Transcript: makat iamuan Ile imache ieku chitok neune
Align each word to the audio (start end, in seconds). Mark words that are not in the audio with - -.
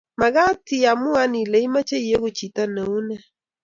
makat 0.19 0.63
iamuan 0.81 1.33
Ile 1.43 1.57
imache 1.67 1.97
ieku 2.09 2.27
chitok 2.37 2.69
neune 2.75 3.15